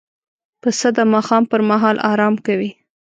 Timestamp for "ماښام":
1.13-1.43